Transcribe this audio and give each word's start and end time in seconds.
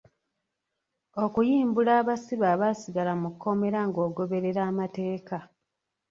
Okuyimbula 1.23 1.91
abasibe 2.01 2.45
abaasigala 2.53 3.13
mu 3.21 3.29
kkomera 3.33 3.79
ng’ogoberera 3.87 4.61
amateeka. 4.71 5.37